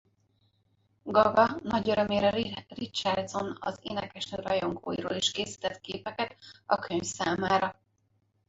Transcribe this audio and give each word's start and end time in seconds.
Gaga 1.03 1.57
nagy 1.63 1.89
örömére 1.89 2.65
Richardson 2.67 3.57
az 3.59 3.79
énekesnő 3.81 4.41
rajongóiról 4.43 5.15
is 5.15 5.31
készített 5.31 5.81
képeket 5.81 6.37
a 6.65 6.75
könyv 6.75 7.03
számára. 7.03 7.79